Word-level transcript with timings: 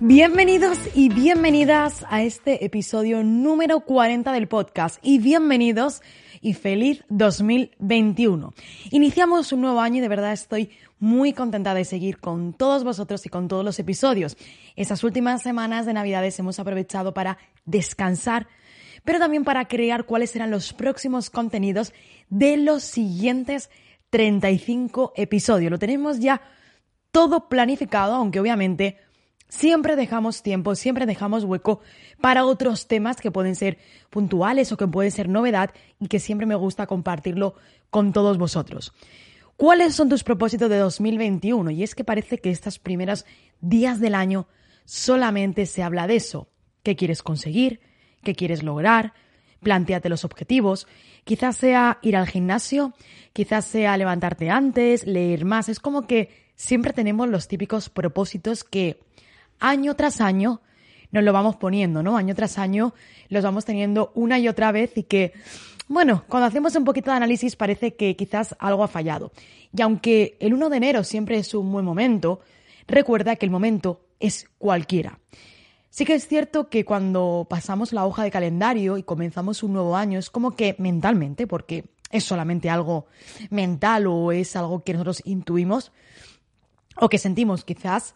Bienvenidos 0.00 0.78
y 0.94 1.08
bienvenidas 1.08 2.06
a 2.08 2.22
este 2.22 2.64
episodio 2.64 3.24
número 3.24 3.80
40 3.80 4.30
del 4.30 4.46
podcast 4.46 5.00
y 5.02 5.18
bienvenidos 5.18 6.02
y 6.40 6.54
feliz 6.54 7.02
2021. 7.08 8.54
Iniciamos 8.92 9.52
un 9.52 9.62
nuevo 9.62 9.80
año 9.80 9.96
y 9.96 10.00
de 10.00 10.06
verdad 10.06 10.32
estoy 10.32 10.70
muy 11.00 11.32
contenta 11.32 11.74
de 11.74 11.84
seguir 11.84 12.18
con 12.18 12.52
todos 12.52 12.84
vosotros 12.84 13.26
y 13.26 13.28
con 13.28 13.48
todos 13.48 13.64
los 13.64 13.80
episodios. 13.80 14.36
Estas 14.76 15.02
últimas 15.02 15.42
semanas 15.42 15.84
de 15.84 15.94
Navidades 15.94 16.38
hemos 16.38 16.60
aprovechado 16.60 17.12
para 17.12 17.38
descansar, 17.64 18.46
pero 19.02 19.18
también 19.18 19.42
para 19.42 19.66
crear 19.66 20.04
cuáles 20.04 20.30
serán 20.30 20.52
los 20.52 20.72
próximos 20.74 21.28
contenidos 21.28 21.92
de 22.30 22.56
los 22.56 22.84
siguientes 22.84 23.68
35 24.10 25.14
episodios. 25.16 25.72
Lo 25.72 25.78
tenemos 25.80 26.20
ya 26.20 26.40
todo 27.10 27.48
planificado, 27.48 28.14
aunque 28.14 28.38
obviamente 28.38 28.96
siempre 29.48 29.96
dejamos 29.96 30.42
tiempo, 30.42 30.74
siempre 30.74 31.06
dejamos 31.06 31.44
hueco 31.44 31.80
para 32.20 32.44
otros 32.44 32.86
temas 32.86 33.16
que 33.16 33.30
pueden 33.30 33.56
ser 33.56 33.78
puntuales 34.10 34.72
o 34.72 34.76
que 34.76 34.86
pueden 34.86 35.10
ser 35.10 35.28
novedad 35.28 35.70
y 35.98 36.08
que 36.08 36.20
siempre 36.20 36.46
me 36.46 36.54
gusta 36.54 36.86
compartirlo 36.86 37.54
con 37.90 38.12
todos 38.12 38.38
vosotros. 38.38 38.92
¿Cuáles 39.56 39.94
son 39.94 40.08
tus 40.08 40.22
propósitos 40.22 40.70
de 40.70 40.78
2021? 40.78 41.72
Y 41.72 41.82
es 41.82 41.94
que 41.94 42.04
parece 42.04 42.38
que 42.38 42.50
estas 42.50 42.78
primeras 42.78 43.26
días 43.60 43.98
del 43.98 44.14
año 44.14 44.46
solamente 44.84 45.66
se 45.66 45.82
habla 45.82 46.06
de 46.06 46.16
eso. 46.16 46.48
¿Qué 46.84 46.94
quieres 46.94 47.22
conseguir? 47.22 47.80
¿Qué 48.22 48.34
quieres 48.34 48.62
lograr? 48.62 49.14
Plantéate 49.60 50.08
los 50.08 50.24
objetivos. 50.24 50.86
Quizás 51.24 51.56
sea 51.56 51.98
ir 52.02 52.16
al 52.16 52.28
gimnasio, 52.28 52.94
quizás 53.32 53.64
sea 53.64 53.96
levantarte 53.96 54.48
antes, 54.48 55.04
leer 55.06 55.44
más. 55.44 55.68
Es 55.68 55.80
como 55.80 56.06
que 56.06 56.30
siempre 56.54 56.92
tenemos 56.92 57.28
los 57.28 57.48
típicos 57.48 57.88
propósitos 57.88 58.62
que 58.62 59.00
año 59.60 59.94
tras 59.94 60.20
año 60.20 60.60
nos 61.10 61.24
lo 61.24 61.32
vamos 61.32 61.56
poniendo, 61.56 62.02
¿no? 62.02 62.16
Año 62.16 62.34
tras 62.34 62.58
año 62.58 62.94
los 63.28 63.42
vamos 63.42 63.64
teniendo 63.64 64.12
una 64.14 64.38
y 64.38 64.48
otra 64.48 64.72
vez 64.72 64.96
y 64.96 65.04
que, 65.04 65.32
bueno, 65.88 66.24
cuando 66.28 66.46
hacemos 66.46 66.74
un 66.76 66.84
poquito 66.84 67.10
de 67.10 67.16
análisis 67.16 67.56
parece 67.56 67.94
que 67.94 68.16
quizás 68.16 68.54
algo 68.58 68.84
ha 68.84 68.88
fallado. 68.88 69.32
Y 69.76 69.82
aunque 69.82 70.36
el 70.40 70.54
1 70.54 70.68
de 70.68 70.76
enero 70.76 71.04
siempre 71.04 71.38
es 71.38 71.54
un 71.54 71.70
buen 71.72 71.84
momento, 71.84 72.40
recuerda 72.86 73.36
que 73.36 73.46
el 73.46 73.50
momento 73.50 74.02
es 74.20 74.48
cualquiera. 74.58 75.18
Sí 75.90 76.04
que 76.04 76.14
es 76.14 76.28
cierto 76.28 76.68
que 76.68 76.84
cuando 76.84 77.46
pasamos 77.48 77.92
la 77.92 78.06
hoja 78.06 78.22
de 78.22 78.30
calendario 78.30 78.98
y 78.98 79.02
comenzamos 79.02 79.62
un 79.62 79.72
nuevo 79.72 79.96
año, 79.96 80.18
es 80.18 80.30
como 80.30 80.54
que 80.54 80.76
mentalmente, 80.78 81.46
porque 81.46 81.86
es 82.10 82.24
solamente 82.24 82.70
algo 82.70 83.06
mental 83.50 84.06
o 84.06 84.32
es 84.32 84.54
algo 84.56 84.82
que 84.82 84.92
nosotros 84.92 85.22
intuimos 85.24 85.92
o 86.96 87.08
que 87.08 87.18
sentimos 87.18 87.64
quizás, 87.64 88.14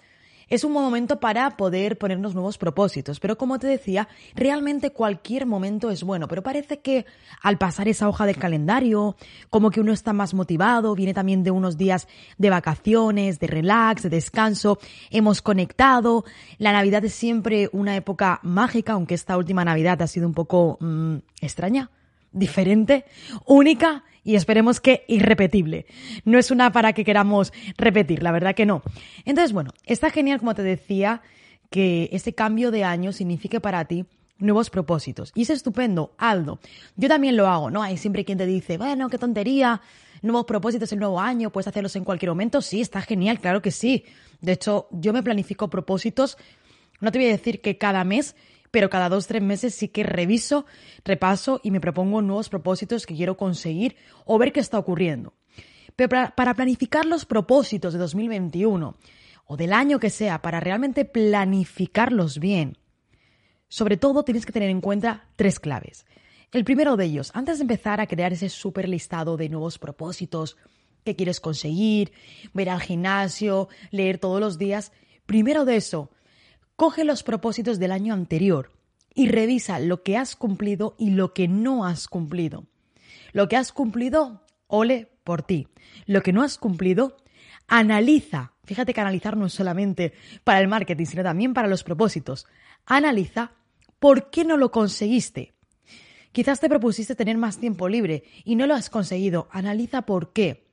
es 0.52 0.64
un 0.64 0.72
momento 0.72 1.18
para 1.18 1.56
poder 1.56 1.96
ponernos 1.96 2.34
nuevos 2.34 2.58
propósitos, 2.58 3.20
pero 3.20 3.38
como 3.38 3.58
te 3.58 3.66
decía, 3.66 4.06
realmente 4.34 4.90
cualquier 4.90 5.46
momento 5.46 5.90
es 5.90 6.02
bueno, 6.02 6.28
pero 6.28 6.42
parece 6.42 6.80
que 6.80 7.06
al 7.40 7.56
pasar 7.56 7.88
esa 7.88 8.06
hoja 8.06 8.26
del 8.26 8.36
calendario, 8.36 9.16
como 9.48 9.70
que 9.70 9.80
uno 9.80 9.94
está 9.94 10.12
más 10.12 10.34
motivado, 10.34 10.94
viene 10.94 11.14
también 11.14 11.42
de 11.42 11.50
unos 11.50 11.78
días 11.78 12.06
de 12.36 12.50
vacaciones, 12.50 13.40
de 13.40 13.46
relax, 13.46 14.02
de 14.02 14.10
descanso, 14.10 14.78
hemos 15.10 15.40
conectado, 15.40 16.26
la 16.58 16.72
Navidad 16.72 17.02
es 17.06 17.14
siempre 17.14 17.70
una 17.72 17.96
época 17.96 18.38
mágica, 18.42 18.92
aunque 18.92 19.14
esta 19.14 19.38
última 19.38 19.64
Navidad 19.64 20.02
ha 20.02 20.06
sido 20.06 20.26
un 20.26 20.34
poco 20.34 20.76
mm, 20.80 21.16
extraña, 21.40 21.90
diferente, 22.32 23.04
única 23.46 24.04
y 24.24 24.36
esperemos 24.36 24.80
que 24.80 25.04
irrepetible. 25.08 25.86
No 26.24 26.38
es 26.38 26.50
una 26.50 26.72
para 26.72 26.92
que 26.92 27.04
queramos 27.04 27.52
repetir, 27.76 28.22
la 28.22 28.32
verdad 28.32 28.54
que 28.54 28.66
no. 28.66 28.82
Entonces, 29.24 29.52
bueno, 29.52 29.72
está 29.84 30.10
genial, 30.10 30.38
como 30.38 30.54
te 30.54 30.62
decía, 30.62 31.22
que 31.70 32.08
ese 32.12 32.34
cambio 32.34 32.70
de 32.70 32.84
año 32.84 33.12
signifique 33.12 33.60
para 33.60 33.84
ti 33.86 34.04
nuevos 34.38 34.70
propósitos. 34.70 35.32
Y 35.34 35.42
es 35.42 35.50
estupendo, 35.50 36.14
Aldo. 36.18 36.58
Yo 36.96 37.08
también 37.08 37.36
lo 37.36 37.48
hago, 37.48 37.70
¿no? 37.70 37.82
Hay 37.82 37.96
siempre 37.96 38.24
quien 38.24 38.38
te 38.38 38.46
dice, 38.46 38.76
bueno, 38.76 39.08
qué 39.08 39.18
tontería, 39.18 39.80
nuevos 40.20 40.44
propósitos 40.44 40.92
el 40.92 40.98
nuevo 40.98 41.20
año, 41.20 41.50
puedes 41.50 41.68
hacerlos 41.68 41.96
en 41.96 42.04
cualquier 42.04 42.30
momento. 42.30 42.60
Sí, 42.60 42.80
está 42.80 43.00
genial, 43.00 43.40
claro 43.40 43.62
que 43.62 43.70
sí. 43.70 44.04
De 44.40 44.52
hecho, 44.52 44.88
yo 44.90 45.12
me 45.12 45.22
planifico 45.22 45.70
propósitos, 45.70 46.36
no 47.00 47.10
te 47.10 47.18
voy 47.18 47.28
a 47.28 47.32
decir 47.32 47.60
que 47.60 47.78
cada 47.78 48.04
mes, 48.04 48.36
pero 48.72 48.90
cada 48.90 49.08
dos 49.08 49.26
o 49.26 49.28
tres 49.28 49.42
meses 49.42 49.74
sí 49.74 49.88
que 49.88 50.02
reviso, 50.02 50.64
repaso 51.04 51.60
y 51.62 51.70
me 51.70 51.80
propongo 51.80 52.22
nuevos 52.22 52.48
propósitos 52.48 53.06
que 53.06 53.14
quiero 53.14 53.36
conseguir 53.36 53.96
o 54.24 54.38
ver 54.38 54.52
qué 54.52 54.60
está 54.60 54.78
ocurriendo. 54.78 55.34
Pero 55.94 56.08
para, 56.08 56.54
planificar 56.54 57.04
los 57.04 57.26
propósitos 57.26 57.92
de 57.92 57.98
2021 57.98 58.96
o 59.44 59.56
del 59.56 59.74
año 59.74 60.00
que 60.00 60.08
sea, 60.08 60.40
para 60.40 60.58
realmente 60.58 61.04
planificarlos 61.04 62.38
bien, 62.38 62.78
sobre 63.68 63.98
todo 63.98 64.24
tienes 64.24 64.46
que 64.46 64.52
tener 64.52 64.70
en 64.70 64.80
cuenta 64.80 65.28
tres 65.36 65.60
claves. 65.60 66.06
El 66.50 66.64
primero 66.64 66.96
de 66.96 67.04
ellos, 67.04 67.30
antes 67.34 67.58
de 67.58 67.62
empezar 67.62 68.00
a 68.00 68.06
crear 68.06 68.32
ese 68.32 68.48
súper 68.48 68.88
listado 68.88 69.36
de 69.36 69.50
nuevos 69.50 69.78
propósitos 69.78 70.56
que 71.04 71.14
quieres 71.14 71.40
conseguir, 71.40 72.12
ver 72.54 72.70
al 72.70 72.80
gimnasio, 72.80 73.68
leer 73.90 74.18
todos 74.18 74.40
los 74.40 74.56
días, 74.56 74.92
primero 75.26 75.66
de 75.66 75.76
eso, 75.76 76.10
Coge 76.76 77.04
los 77.04 77.22
propósitos 77.22 77.78
del 77.78 77.92
año 77.92 78.14
anterior 78.14 78.72
y 79.14 79.28
revisa 79.28 79.78
lo 79.78 80.02
que 80.02 80.16
has 80.16 80.36
cumplido 80.36 80.94
y 80.98 81.10
lo 81.10 81.34
que 81.34 81.48
no 81.48 81.84
has 81.84 82.08
cumplido. 82.08 82.66
Lo 83.32 83.48
que 83.48 83.56
has 83.56 83.72
cumplido, 83.72 84.42
ole 84.66 85.08
por 85.24 85.42
ti. 85.42 85.68
Lo 86.06 86.22
que 86.22 86.32
no 86.32 86.42
has 86.42 86.58
cumplido, 86.58 87.16
analiza. 87.68 88.52
Fíjate 88.64 88.94
que 88.94 89.00
analizar 89.00 89.36
no 89.36 89.46
es 89.46 89.52
solamente 89.52 90.12
para 90.44 90.60
el 90.60 90.68
marketing, 90.68 91.06
sino 91.06 91.22
también 91.22 91.54
para 91.54 91.68
los 91.68 91.84
propósitos. 91.84 92.46
Analiza 92.86 93.52
por 93.98 94.30
qué 94.30 94.44
no 94.44 94.56
lo 94.56 94.70
conseguiste. 94.70 95.54
Quizás 96.32 96.60
te 96.60 96.68
propusiste 96.68 97.14
tener 97.14 97.36
más 97.36 97.58
tiempo 97.58 97.88
libre 97.88 98.24
y 98.44 98.56
no 98.56 98.66
lo 98.66 98.74
has 98.74 98.88
conseguido. 98.88 99.48
Analiza 99.50 100.02
por 100.02 100.32
qué. 100.32 100.66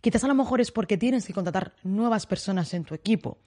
Quizás 0.00 0.22
a 0.24 0.28
lo 0.28 0.34
mejor 0.34 0.60
es 0.60 0.70
porque 0.70 0.98
tienes 0.98 1.26
que 1.26 1.32
contratar 1.32 1.74
nuevas 1.82 2.26
personas 2.26 2.72
en 2.74 2.84
tu 2.84 2.94
equipo. 2.94 3.38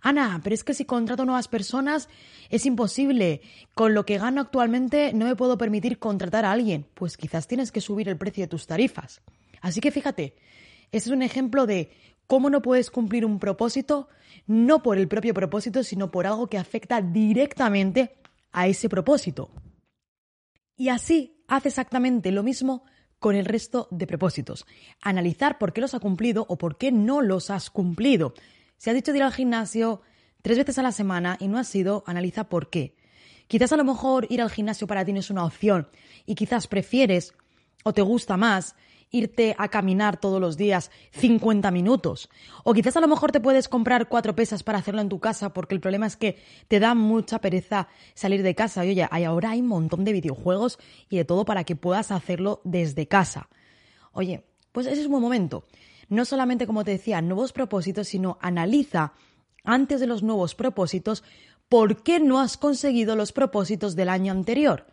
Ana, 0.00 0.40
pero 0.42 0.54
es 0.54 0.64
que 0.64 0.74
si 0.74 0.84
contrato 0.84 1.24
nuevas 1.24 1.48
personas 1.48 2.08
es 2.50 2.66
imposible. 2.66 3.40
Con 3.74 3.94
lo 3.94 4.04
que 4.04 4.18
gano 4.18 4.40
actualmente 4.40 5.12
no 5.12 5.26
me 5.26 5.36
puedo 5.36 5.58
permitir 5.58 5.98
contratar 5.98 6.44
a 6.44 6.52
alguien. 6.52 6.86
Pues 6.94 7.16
quizás 7.16 7.46
tienes 7.46 7.72
que 7.72 7.80
subir 7.80 8.08
el 8.08 8.16
precio 8.16 8.44
de 8.44 8.48
tus 8.48 8.66
tarifas. 8.66 9.22
Así 9.60 9.80
que 9.80 9.90
fíjate, 9.90 10.34
ese 10.92 11.08
es 11.08 11.14
un 11.14 11.22
ejemplo 11.22 11.66
de 11.66 11.90
cómo 12.26 12.50
no 12.50 12.62
puedes 12.62 12.90
cumplir 12.90 13.24
un 13.24 13.38
propósito, 13.38 14.08
no 14.46 14.82
por 14.82 14.98
el 14.98 15.08
propio 15.08 15.34
propósito, 15.34 15.82
sino 15.82 16.10
por 16.10 16.26
algo 16.26 16.46
que 16.46 16.58
afecta 16.58 17.00
directamente 17.00 18.18
a 18.52 18.66
ese 18.68 18.88
propósito. 18.88 19.50
Y 20.76 20.90
así 20.90 21.42
hace 21.48 21.68
exactamente 21.68 22.30
lo 22.30 22.42
mismo 22.42 22.84
con 23.18 23.34
el 23.34 23.46
resto 23.46 23.88
de 23.90 24.06
propósitos. 24.06 24.66
Analizar 25.02 25.58
por 25.58 25.72
qué 25.72 25.80
los 25.80 25.94
ha 25.94 26.00
cumplido 26.00 26.46
o 26.48 26.56
por 26.56 26.78
qué 26.78 26.92
no 26.92 27.20
los 27.20 27.50
has 27.50 27.70
cumplido. 27.70 28.34
Si 28.78 28.88
has 28.88 28.94
dicho 28.94 29.12
de 29.12 29.18
ir 29.18 29.24
al 29.24 29.32
gimnasio 29.32 30.02
tres 30.40 30.56
veces 30.56 30.78
a 30.78 30.82
la 30.82 30.92
semana 30.92 31.36
y 31.40 31.48
no 31.48 31.58
has 31.58 31.74
ido, 31.74 32.04
analiza 32.06 32.48
por 32.48 32.70
qué. 32.70 32.94
Quizás 33.48 33.72
a 33.72 33.76
lo 33.76 33.82
mejor 33.82 34.26
ir 34.30 34.40
al 34.40 34.50
gimnasio 34.50 34.86
para 34.86 35.04
ti 35.04 35.12
no 35.12 35.18
es 35.18 35.30
una 35.30 35.44
opción 35.44 35.88
y 36.26 36.36
quizás 36.36 36.68
prefieres 36.68 37.34
o 37.82 37.92
te 37.92 38.02
gusta 38.02 38.36
más 38.36 38.76
irte 39.10 39.56
a 39.58 39.68
caminar 39.68 40.20
todos 40.20 40.40
los 40.40 40.56
días 40.56 40.92
50 41.10 41.72
minutos. 41.72 42.28
O 42.62 42.72
quizás 42.72 42.96
a 42.96 43.00
lo 43.00 43.08
mejor 43.08 43.32
te 43.32 43.40
puedes 43.40 43.68
comprar 43.68 44.08
cuatro 44.08 44.36
pesas 44.36 44.62
para 44.62 44.78
hacerlo 44.78 45.00
en 45.00 45.08
tu 45.08 45.18
casa 45.18 45.52
porque 45.52 45.74
el 45.74 45.80
problema 45.80 46.06
es 46.06 46.16
que 46.16 46.38
te 46.68 46.78
da 46.78 46.94
mucha 46.94 47.40
pereza 47.40 47.88
salir 48.14 48.44
de 48.44 48.54
casa. 48.54 48.84
Y 48.84 48.90
oye, 48.90 49.08
ahora 49.10 49.50
hay 49.50 49.60
un 49.60 49.66
montón 49.66 50.04
de 50.04 50.12
videojuegos 50.12 50.78
y 51.08 51.16
de 51.16 51.24
todo 51.24 51.44
para 51.44 51.64
que 51.64 51.74
puedas 51.74 52.12
hacerlo 52.12 52.60
desde 52.62 53.08
casa. 53.08 53.48
Oye, 54.12 54.44
pues 54.70 54.86
ese 54.86 55.00
es 55.00 55.06
un 55.06 55.12
buen 55.12 55.22
momento 55.22 55.64
no 56.08 56.24
solamente, 56.24 56.66
como 56.66 56.84
te 56.84 56.92
decía, 56.92 57.20
nuevos 57.20 57.52
propósitos, 57.52 58.08
sino 58.08 58.38
analiza 58.40 59.12
antes 59.64 60.00
de 60.00 60.06
los 60.06 60.22
nuevos 60.22 60.54
propósitos 60.54 61.24
por 61.68 62.02
qué 62.02 62.20
no 62.20 62.40
has 62.40 62.56
conseguido 62.56 63.16
los 63.16 63.32
propósitos 63.32 63.94
del 63.94 64.08
año 64.08 64.32
anterior. 64.32 64.86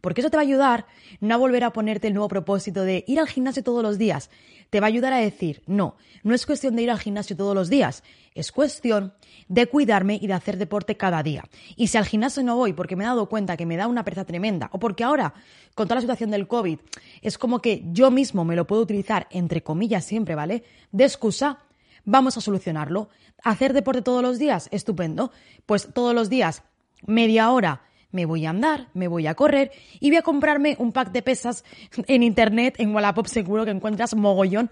Porque 0.00 0.20
eso 0.20 0.30
te 0.30 0.36
va 0.36 0.42
a 0.42 0.46
ayudar 0.46 0.86
no 1.20 1.34
a 1.34 1.38
volver 1.38 1.64
a 1.64 1.72
ponerte 1.72 2.08
el 2.08 2.14
nuevo 2.14 2.28
propósito 2.28 2.82
de 2.82 3.04
ir 3.06 3.18
al 3.18 3.28
gimnasio 3.28 3.62
todos 3.62 3.82
los 3.82 3.98
días. 3.98 4.30
Te 4.70 4.80
va 4.80 4.86
a 4.86 4.88
ayudar 4.88 5.12
a 5.12 5.18
decir, 5.18 5.62
no, 5.66 5.96
no 6.22 6.34
es 6.34 6.46
cuestión 6.46 6.76
de 6.76 6.82
ir 6.82 6.90
al 6.90 6.98
gimnasio 6.98 7.36
todos 7.36 7.54
los 7.54 7.68
días, 7.68 8.02
es 8.34 8.50
cuestión 8.50 9.14
de 9.48 9.66
cuidarme 9.66 10.18
y 10.20 10.26
de 10.26 10.32
hacer 10.32 10.58
deporte 10.58 10.96
cada 10.96 11.22
día. 11.22 11.44
Y 11.76 11.86
si 11.86 11.98
al 11.98 12.04
gimnasio 12.04 12.42
no 12.42 12.56
voy 12.56 12.72
porque 12.72 12.96
me 12.96 13.04
he 13.04 13.06
dado 13.06 13.28
cuenta 13.28 13.56
que 13.56 13.64
me 13.64 13.76
da 13.76 13.86
una 13.86 14.04
pereza 14.04 14.24
tremenda, 14.24 14.68
o 14.72 14.78
porque 14.78 15.04
ahora, 15.04 15.34
con 15.74 15.86
toda 15.86 15.96
la 15.96 16.00
situación 16.00 16.30
del 16.30 16.48
COVID, 16.48 16.78
es 17.22 17.38
como 17.38 17.60
que 17.60 17.84
yo 17.92 18.10
mismo 18.10 18.44
me 18.44 18.56
lo 18.56 18.66
puedo 18.66 18.82
utilizar, 18.82 19.28
entre 19.30 19.62
comillas 19.62 20.04
siempre, 20.04 20.34
¿vale? 20.34 20.64
De 20.90 21.04
excusa, 21.04 21.60
vamos 22.04 22.36
a 22.36 22.40
solucionarlo. 22.40 23.08
¿Hacer 23.44 23.72
deporte 23.72 24.02
todos 24.02 24.22
los 24.22 24.38
días? 24.38 24.68
Estupendo. 24.72 25.30
Pues 25.66 25.88
todos 25.92 26.14
los 26.14 26.28
días, 26.28 26.62
media 27.06 27.50
hora, 27.50 27.82
me 28.10 28.26
voy 28.26 28.46
a 28.46 28.50
andar, 28.50 28.88
me 28.94 29.08
voy 29.08 29.26
a 29.26 29.34
correr 29.34 29.72
y 30.00 30.10
voy 30.10 30.18
a 30.18 30.22
comprarme 30.22 30.76
un 30.78 30.92
pack 30.92 31.12
de 31.12 31.22
pesas 31.22 31.64
en 32.06 32.22
internet, 32.22 32.76
en 32.78 32.94
Wallapop 32.94 33.26
seguro 33.26 33.64
que 33.64 33.70
encuentras 33.70 34.14
mogollón 34.14 34.70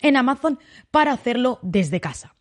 en 0.00 0.16
Amazon 0.16 0.58
para 0.90 1.12
hacerlo 1.12 1.58
desde 1.62 2.00
casa. 2.00 2.35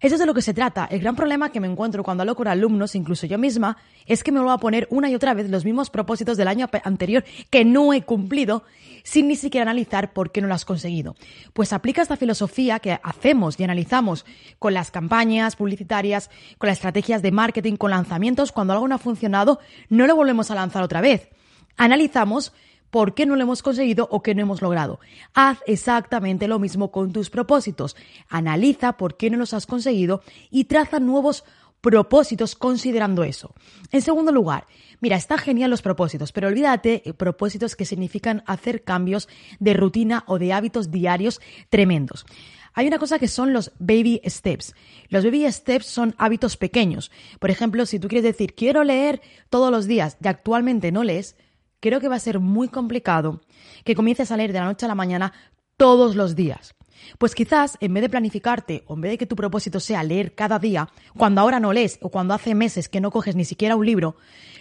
Eso 0.00 0.14
es 0.14 0.18
de 0.18 0.26
lo 0.26 0.32
que 0.32 0.40
se 0.40 0.54
trata. 0.54 0.86
El 0.90 1.00
gran 1.00 1.14
problema 1.14 1.52
que 1.52 1.60
me 1.60 1.66
encuentro 1.66 2.02
cuando 2.02 2.22
hablo 2.22 2.34
con 2.34 2.48
alumnos, 2.48 2.94
incluso 2.94 3.26
yo 3.26 3.36
misma, 3.36 3.76
es 4.06 4.24
que 4.24 4.32
me 4.32 4.38
vuelvo 4.38 4.52
a 4.52 4.58
poner 4.58 4.88
una 4.90 5.10
y 5.10 5.14
otra 5.14 5.34
vez 5.34 5.50
los 5.50 5.66
mismos 5.66 5.90
propósitos 5.90 6.38
del 6.38 6.48
año 6.48 6.68
anterior 6.84 7.22
que 7.50 7.66
no 7.66 7.92
he 7.92 8.02
cumplido 8.02 8.64
sin 9.02 9.28
ni 9.28 9.36
siquiera 9.36 9.62
analizar 9.62 10.12
por 10.12 10.32
qué 10.32 10.40
no 10.40 10.48
lo 10.48 10.54
has 10.54 10.64
conseguido. 10.64 11.16
Pues 11.52 11.74
aplica 11.74 12.00
esta 12.00 12.16
filosofía 12.16 12.78
que 12.78 12.98
hacemos 13.02 13.60
y 13.60 13.64
analizamos 13.64 14.24
con 14.58 14.72
las 14.72 14.90
campañas 14.90 15.56
publicitarias, 15.56 16.30
con 16.56 16.68
las 16.68 16.78
estrategias 16.78 17.20
de 17.20 17.32
marketing, 17.32 17.76
con 17.76 17.90
lanzamientos. 17.90 18.52
Cuando 18.52 18.72
algo 18.72 18.88
no 18.88 18.94
ha 18.94 18.98
funcionado, 18.98 19.60
no 19.90 20.06
lo 20.06 20.16
volvemos 20.16 20.50
a 20.50 20.54
lanzar 20.54 20.82
otra 20.82 21.02
vez. 21.02 21.28
Analizamos 21.76 22.52
por 22.90 23.14
qué 23.14 23.26
no 23.26 23.36
lo 23.36 23.42
hemos 23.42 23.62
conseguido 23.62 24.08
o 24.10 24.22
qué 24.22 24.34
no 24.34 24.42
hemos 24.42 24.62
logrado. 24.62 25.00
Haz 25.34 25.58
exactamente 25.66 26.48
lo 26.48 26.58
mismo 26.58 26.90
con 26.90 27.12
tus 27.12 27.30
propósitos. 27.30 27.96
Analiza 28.28 28.96
por 28.96 29.16
qué 29.16 29.30
no 29.30 29.38
los 29.38 29.54
has 29.54 29.66
conseguido 29.66 30.22
y 30.50 30.64
traza 30.64 31.00
nuevos 31.00 31.44
propósitos 31.80 32.54
considerando 32.56 33.24
eso. 33.24 33.54
En 33.90 34.02
segundo 34.02 34.32
lugar, 34.32 34.66
mira, 35.00 35.16
está 35.16 35.38
genial 35.38 35.70
los 35.70 35.82
propósitos, 35.82 36.32
pero 36.32 36.48
olvídate 36.48 37.02
de 37.04 37.14
propósitos 37.14 37.74
que 37.74 37.84
significan 37.84 38.42
hacer 38.46 38.82
cambios 38.82 39.28
de 39.58 39.74
rutina 39.74 40.24
o 40.26 40.38
de 40.38 40.52
hábitos 40.52 40.90
diarios 40.90 41.40
tremendos. 41.70 42.26
Hay 42.72 42.86
una 42.86 42.98
cosa 42.98 43.18
que 43.18 43.28
son 43.28 43.52
los 43.52 43.72
baby 43.78 44.20
steps. 44.24 44.74
Los 45.08 45.24
baby 45.24 45.50
steps 45.50 45.86
son 45.86 46.14
hábitos 46.18 46.56
pequeños. 46.56 47.10
Por 47.40 47.50
ejemplo, 47.50 47.84
si 47.84 47.98
tú 47.98 48.08
quieres 48.08 48.24
decir, 48.24 48.54
quiero 48.54 48.84
leer 48.84 49.20
todos 49.48 49.72
los 49.72 49.86
días 49.86 50.16
y 50.22 50.28
actualmente 50.28 50.92
no 50.92 51.02
lees, 51.02 51.36
creo 51.80 52.00
que 52.00 52.08
va 52.08 52.16
a 52.16 52.20
ser 52.20 52.40
muy 52.40 52.68
complicado 52.68 53.40
que 53.84 53.94
comiences 53.94 54.30
a 54.30 54.36
leer 54.36 54.52
de 54.52 54.60
la 54.60 54.66
noche 54.66 54.86
a 54.86 54.88
la 54.88 54.94
mañana 54.94 55.32
todos 55.76 56.14
los 56.14 56.36
días. 56.36 56.74
Pues 57.18 57.34
quizás 57.34 57.78
en 57.80 57.94
vez 57.94 58.02
de 58.02 58.10
planificarte 58.10 58.84
o 58.86 58.94
en 58.94 59.00
vez 59.00 59.12
de 59.12 59.18
que 59.18 59.26
tu 59.26 59.36
propósito 59.36 59.80
sea 59.80 60.02
leer 60.02 60.34
cada 60.34 60.58
día, 60.58 60.88
cuando 61.16 61.40
ahora 61.40 61.58
no 61.58 61.72
lees 61.72 61.98
o 62.02 62.10
cuando 62.10 62.34
hace 62.34 62.54
meses 62.54 62.88
que 62.88 63.00
no 63.00 63.10
coges 63.10 63.36
ni 63.36 63.44
siquiera 63.44 63.76
un 63.76 63.86
libro, 63.86 64.16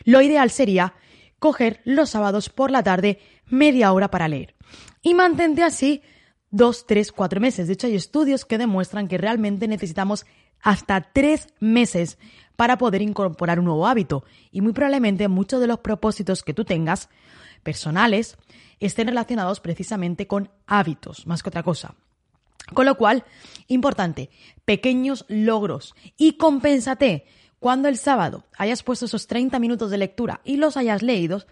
lo 0.06 0.22
ideal 0.22 0.50
sería 0.50 0.94
coger 1.40 1.82
los 1.84 2.10
sábados 2.10 2.50
por 2.50 2.72
la 2.72 2.84
tarde 2.84 3.20
media 3.48 3.92
hora 3.92 4.10
para 4.10 4.28
leer. 4.28 4.56
Y 5.02 5.14
mantente 5.14 5.64
así 5.64 6.02
dos, 6.52 6.86
tres, 6.86 7.12
cuatro 7.12 7.40
meses. 7.40 7.68
De 7.68 7.74
hecho, 7.74 7.88
hay 7.88 7.96
estudios 7.96 8.46
que 8.46 8.58
demuestran 8.58 9.08
que 9.08 9.18
realmente 9.18 9.68
necesitamos 9.68 10.26
hasta 10.62 11.02
tres 11.02 11.48
meses 11.60 12.18
para 12.60 12.78
poder 12.78 13.02
incorporar 13.02 13.58
un 13.58 13.64
nuevo 13.64 13.88
hábito. 13.88 14.26
Y 14.52 14.60
muy 14.60 14.74
probablemente 14.74 15.30
muchos 15.30 15.62
de 15.62 15.68
los 15.68 15.80
propósitos 15.80 16.44
que 16.44 16.54
tú 16.54 16.66
tengas 16.66 17.08
personales 17.64 18.36
estén 18.82 19.08
relacionados 19.08 19.62
precisamente 19.62 20.28
con 20.28 20.52
hábitos, 20.68 21.26
más 21.26 21.42
que 21.42 21.48
otra 21.48 21.64
cosa. 21.64 21.96
Con 22.74 22.86
lo 22.86 22.98
cual, 22.98 23.24
importante, 23.70 24.30
pequeños 24.66 25.24
logros 25.30 25.96
y 26.18 26.34
compénsate. 26.34 27.24
Cuando 27.60 27.88
el 27.88 27.98
sábado 27.98 28.44
hayas 28.58 28.84
puesto 28.84 29.06
esos 29.06 29.28
30 29.28 29.58
minutos 29.60 29.90
de 29.90 29.98
lectura 29.98 30.42
y 30.44 30.58
los 30.58 30.76
hayas 30.76 31.02
leído, 31.02 31.46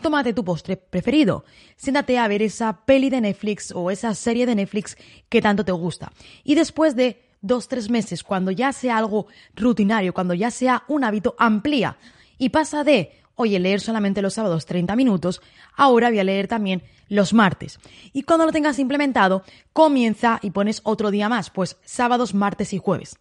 tómate 0.00 0.32
tu 0.32 0.42
postre 0.42 0.78
preferido. 0.78 1.44
Siéntate 1.76 2.16
a 2.16 2.28
ver 2.28 2.40
esa 2.40 2.86
peli 2.86 3.10
de 3.10 3.20
Netflix 3.20 3.72
o 3.72 3.90
esa 3.90 4.14
serie 4.14 4.46
de 4.46 4.54
Netflix 4.54 4.96
que 5.28 5.42
tanto 5.42 5.66
te 5.66 5.72
gusta. 5.72 6.12
Y 6.44 6.54
después 6.54 6.96
de 6.96 7.25
dos, 7.46 7.68
tres 7.68 7.90
meses, 7.90 8.22
cuando 8.22 8.50
ya 8.50 8.72
sea 8.72 8.98
algo 8.98 9.26
rutinario, 9.54 10.12
cuando 10.12 10.34
ya 10.34 10.50
sea 10.50 10.84
un 10.88 11.04
hábito, 11.04 11.34
amplía 11.38 11.96
y 12.38 12.50
pasa 12.50 12.84
de, 12.84 13.12
oye, 13.34 13.58
leer 13.58 13.80
solamente 13.80 14.22
los 14.22 14.34
sábados 14.34 14.66
30 14.66 14.96
minutos, 14.96 15.40
ahora 15.76 16.08
voy 16.10 16.18
a 16.18 16.24
leer 16.24 16.48
también 16.48 16.82
los 17.08 17.32
martes. 17.32 17.78
Y 18.12 18.22
cuando 18.22 18.46
lo 18.46 18.52
tengas 18.52 18.78
implementado, 18.78 19.42
comienza 19.72 20.38
y 20.42 20.50
pones 20.50 20.80
otro 20.84 21.10
día 21.10 21.28
más, 21.28 21.50
pues 21.50 21.76
sábados, 21.84 22.34
martes 22.34 22.72
y 22.72 22.78
jueves. 22.78 23.16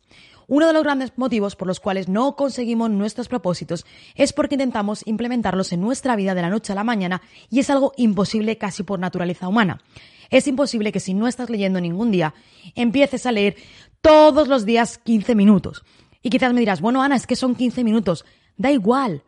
Uno 0.48 0.68
de 0.68 0.74
los 0.74 0.84
grandes 0.84 1.12
motivos 1.16 1.56
por 1.56 1.68
los 1.68 1.80
cuales 1.80 2.08
no 2.08 2.36
conseguimos 2.36 2.92
nuestros 2.92 3.28
propósitos 3.28 3.86
es 4.14 4.32
porque 4.32 4.56
intentamos 4.56 5.02
implementarlos 5.08 5.74
en 5.74 5.82
nuestra 5.82 6.16
vida 6.16 6.36
de 6.36 6.44
la 6.44 6.52
noche 6.52 6.72
a 6.72 6.76
la 6.76 6.84
mañana 6.84 7.24
y 7.50 7.60
es 7.60 7.70
algo 7.72 7.94
imposible 7.98 8.58
casi 8.58 8.84
por 8.84 9.00
naturaleza 9.00 9.48
humana. 9.48 9.82
Es 10.30 10.48
imposible 10.48 10.92
que 10.92 11.00
si 11.00 11.14
no 11.14 11.28
estás 11.28 11.50
leyendo 11.50 11.82
ningún 11.82 12.12
día, 12.12 12.34
empieces 12.76 13.26
a 13.26 13.32
leer 13.32 13.56
todos 14.06 14.48
los 14.48 14.66
días 14.66 15.00
15 15.00 15.34
minutos. 15.34 15.84
Y 16.22 16.30
quizás 16.30 16.54
me 16.54 16.60
dirás, 16.60 16.80
bueno, 16.80 17.02
Ana, 17.02 17.16
es 17.16 17.26
que 17.26 17.36
son 17.36 17.56
15 17.56 17.84
minutos. 17.84 18.24
Da 18.56 18.70
igual. 18.70 19.24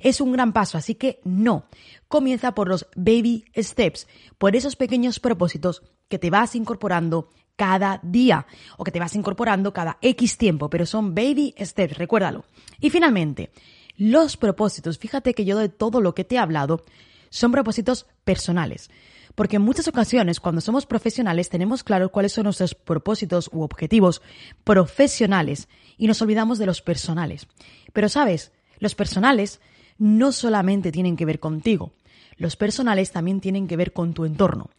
Es 0.00 0.20
un 0.20 0.32
gran 0.32 0.52
paso, 0.52 0.76
así 0.76 0.96
que 0.96 1.20
no. 1.22 1.66
Comienza 2.08 2.52
por 2.52 2.66
los 2.66 2.88
baby 2.96 3.44
steps, 3.56 4.08
por 4.36 4.56
esos 4.56 4.74
pequeños 4.74 5.20
propósitos 5.20 5.82
que 6.08 6.18
te 6.18 6.30
vas 6.30 6.56
incorporando 6.56 7.30
cada 7.54 8.00
día 8.02 8.46
o 8.76 8.82
que 8.82 8.90
te 8.90 8.98
vas 8.98 9.14
incorporando 9.14 9.72
cada 9.72 9.98
X 10.02 10.36
tiempo, 10.36 10.68
pero 10.68 10.84
son 10.84 11.14
baby 11.14 11.54
steps, 11.56 11.96
recuérdalo. 11.96 12.44
Y 12.80 12.90
finalmente, 12.90 13.52
los 13.96 14.36
propósitos. 14.36 14.98
Fíjate 14.98 15.32
que 15.32 15.44
yo 15.44 15.58
de 15.58 15.68
todo 15.68 16.00
lo 16.00 16.16
que 16.16 16.24
te 16.24 16.34
he 16.34 16.38
hablado 16.38 16.82
son 17.30 17.52
propósitos 17.52 18.06
personales. 18.24 18.90
Porque 19.38 19.54
en 19.54 19.62
muchas 19.62 19.86
ocasiones, 19.86 20.40
cuando 20.40 20.60
somos 20.60 20.84
profesionales, 20.84 21.48
tenemos 21.48 21.84
claro 21.84 22.10
cuáles 22.10 22.32
son 22.32 22.42
nuestros 22.42 22.74
propósitos 22.74 23.48
u 23.52 23.62
objetivos 23.62 24.20
profesionales 24.64 25.68
y 25.96 26.08
nos 26.08 26.20
olvidamos 26.20 26.58
de 26.58 26.66
los 26.66 26.82
personales. 26.82 27.46
Pero 27.92 28.08
sabes, 28.08 28.50
los 28.80 28.96
personales 28.96 29.60
no 29.96 30.32
solamente 30.32 30.90
tienen 30.90 31.16
que 31.16 31.24
ver 31.24 31.38
contigo, 31.38 31.92
los 32.36 32.56
personales 32.56 33.12
también 33.12 33.40
tienen 33.40 33.68
que 33.68 33.76
ver 33.76 33.92
con 33.92 34.12
tu 34.12 34.24
entorno. 34.24 34.70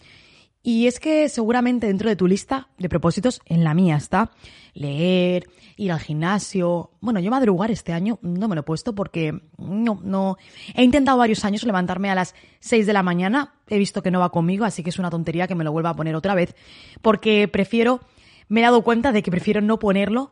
Y 0.61 0.87
es 0.87 0.99
que 0.99 1.29
seguramente 1.29 1.87
dentro 1.87 2.09
de 2.09 2.15
tu 2.15 2.27
lista 2.27 2.67
de 2.77 2.89
propósitos, 2.89 3.41
en 3.45 3.63
la 3.63 3.73
mía 3.73 3.95
está 3.95 4.31
leer, 4.73 5.49
ir 5.77 5.91
al 5.91 5.99
gimnasio. 5.99 6.91
Bueno, 6.99 7.19
yo 7.19 7.31
madrugar 7.31 7.71
este 7.71 7.93
año 7.93 8.19
no 8.21 8.47
me 8.47 8.55
lo 8.55 8.61
he 8.61 8.63
puesto 8.63 8.93
porque 8.93 9.41
no, 9.57 9.99
no. 10.03 10.37
He 10.75 10.83
intentado 10.83 11.17
varios 11.17 11.45
años 11.45 11.63
levantarme 11.63 12.09
a 12.09 12.15
las 12.15 12.35
6 12.59 12.85
de 12.85 12.93
la 12.93 13.03
mañana. 13.03 13.55
He 13.67 13.77
visto 13.77 14.03
que 14.03 14.11
no 14.11 14.19
va 14.19 14.31
conmigo, 14.31 14.65
así 14.65 14.83
que 14.83 14.89
es 14.89 14.99
una 14.99 15.09
tontería 15.09 15.47
que 15.47 15.55
me 15.55 15.63
lo 15.63 15.71
vuelva 15.71 15.91
a 15.91 15.95
poner 15.95 16.15
otra 16.15 16.35
vez. 16.35 16.55
Porque 17.01 17.47
prefiero, 17.47 18.01
me 18.47 18.59
he 18.59 18.63
dado 18.63 18.83
cuenta 18.83 19.11
de 19.11 19.23
que 19.23 19.31
prefiero 19.31 19.61
no 19.61 19.79
ponerlo 19.79 20.31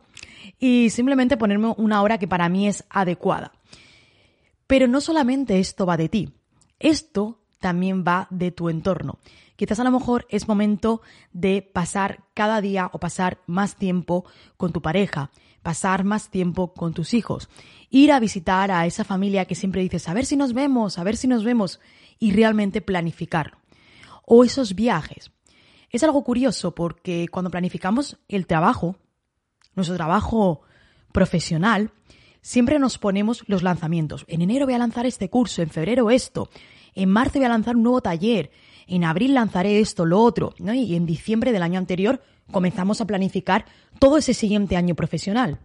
y 0.58 0.90
simplemente 0.90 1.36
ponerme 1.36 1.74
una 1.76 2.02
hora 2.02 2.18
que 2.18 2.28
para 2.28 2.48
mí 2.48 2.68
es 2.68 2.84
adecuada. 2.90 3.52
Pero 4.66 4.86
no 4.86 5.00
solamente 5.00 5.58
esto 5.58 5.86
va 5.86 5.96
de 5.96 6.08
ti. 6.08 6.30
Esto 6.78 7.40
también 7.58 8.04
va 8.06 8.28
de 8.30 8.50
tu 8.50 8.68
entorno. 8.68 9.18
Quizás 9.58 9.80
a 9.80 9.84
lo 9.84 9.90
mejor 9.90 10.24
es 10.30 10.46
momento 10.46 11.02
de 11.32 11.62
pasar 11.62 12.22
cada 12.32 12.60
día 12.60 12.90
o 12.92 13.00
pasar 13.00 13.40
más 13.48 13.74
tiempo 13.74 14.24
con 14.56 14.72
tu 14.72 14.80
pareja, 14.80 15.32
pasar 15.62 16.04
más 16.04 16.30
tiempo 16.30 16.72
con 16.74 16.94
tus 16.94 17.12
hijos, 17.12 17.48
ir 17.90 18.12
a 18.12 18.20
visitar 18.20 18.70
a 18.70 18.86
esa 18.86 19.02
familia 19.02 19.46
que 19.46 19.56
siempre 19.56 19.82
dices, 19.82 20.08
a 20.08 20.14
ver 20.14 20.26
si 20.26 20.36
nos 20.36 20.52
vemos, 20.52 20.96
a 20.96 21.02
ver 21.02 21.16
si 21.16 21.26
nos 21.26 21.42
vemos, 21.42 21.80
y 22.20 22.30
realmente 22.30 22.80
planificarlo. 22.80 23.58
O 24.24 24.44
esos 24.44 24.76
viajes. 24.76 25.32
Es 25.90 26.04
algo 26.04 26.22
curioso 26.22 26.72
porque 26.76 27.26
cuando 27.26 27.50
planificamos 27.50 28.16
el 28.28 28.46
trabajo, 28.46 28.94
nuestro 29.74 29.96
trabajo 29.96 30.60
profesional, 31.10 31.90
siempre 32.42 32.78
nos 32.78 32.96
ponemos 32.96 33.42
los 33.48 33.64
lanzamientos. 33.64 34.24
En 34.28 34.40
enero 34.40 34.66
voy 34.66 34.74
a 34.74 34.78
lanzar 34.78 35.04
este 35.04 35.28
curso, 35.28 35.62
en 35.62 35.70
febrero 35.70 36.12
esto, 36.12 36.48
en 36.94 37.08
marzo 37.08 37.40
voy 37.40 37.46
a 37.46 37.48
lanzar 37.48 37.74
un 37.74 37.82
nuevo 37.82 38.00
taller, 38.00 38.52
en 38.88 39.04
abril 39.04 39.34
lanzaré 39.34 39.80
esto, 39.80 40.06
lo 40.06 40.20
otro, 40.20 40.54
¿no? 40.58 40.72
Y 40.74 40.94
en 40.94 41.06
diciembre 41.06 41.52
del 41.52 41.62
año 41.62 41.78
anterior 41.78 42.22
comenzamos 42.50 43.00
a 43.00 43.06
planificar 43.06 43.66
todo 43.98 44.16
ese 44.16 44.34
siguiente 44.34 44.76
año 44.76 44.94
profesional. 44.94 45.60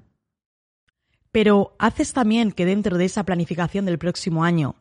Pero 1.32 1.76
haces 1.80 2.14
también 2.14 2.52
que 2.52 2.66
dentro 2.66 2.98
de 2.98 3.06
esa 3.06 3.24
planificación 3.24 3.86
del 3.86 3.98
próximo 3.98 4.44
año, 4.44 4.76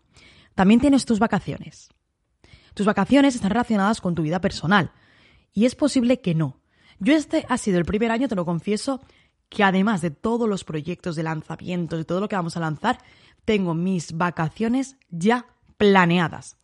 también 0.54 0.80
tienes 0.80 1.06
tus 1.06 1.18
vacaciones. 1.18 1.88
Tus 2.74 2.84
vacaciones 2.84 3.34
están 3.34 3.50
relacionadas 3.50 4.00
con 4.00 4.14
tu 4.14 4.22
vida 4.22 4.40
personal. 4.40 4.92
Y 5.52 5.64
es 5.64 5.74
posible 5.74 6.20
que 6.20 6.34
no. 6.34 6.60
Yo 6.98 7.14
este 7.14 7.46
ha 7.48 7.58
sido 7.58 7.78
el 7.78 7.84
primer 7.84 8.10
año, 8.10 8.28
te 8.28 8.34
lo 8.34 8.44
confieso, 8.44 9.00
que 9.48 9.64
además 9.64 10.00
de 10.00 10.10
todos 10.10 10.48
los 10.48 10.64
proyectos 10.64 11.14
de 11.14 11.22
lanzamientos, 11.22 11.98
de 11.98 12.04
todo 12.04 12.20
lo 12.20 12.28
que 12.28 12.36
vamos 12.36 12.56
a 12.56 12.60
lanzar, 12.60 12.98
tengo 13.44 13.74
mis 13.74 14.16
vacaciones 14.16 14.96
ya 15.10 15.46
planeadas. 15.76 16.56